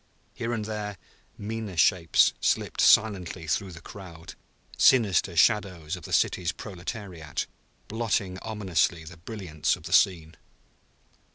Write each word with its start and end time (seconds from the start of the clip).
Here 0.33 0.51
and 0.51 0.65
there 0.65 0.97
meaner 1.37 1.77
shapes 1.77 2.33
slipped 2.41 2.81
silently 2.81 3.45
through 3.45 3.71
the 3.73 3.81
crowd, 3.81 4.33
sinister 4.75 5.35
shadows 5.35 5.95
of 5.95 6.05
the 6.05 6.11
city's 6.11 6.51
proletariat, 6.51 7.45
blotting 7.87 8.39
ominously 8.39 9.03
the 9.03 9.17
brilliance 9.17 9.75
of 9.75 9.83
the 9.83 9.93
scene. 9.93 10.37